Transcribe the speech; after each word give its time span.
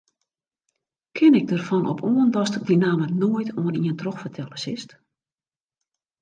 Kin 1.11 1.33
ik 1.39 1.47
derfan 1.49 1.85
op 1.93 1.99
oan 2.11 2.29
datst 2.35 2.55
dy 2.67 2.75
namme 2.83 3.07
noait 3.21 3.49
oan 3.61 3.77
ien 3.87 3.99
trochfertelle 4.01 4.57
silst? 4.63 4.89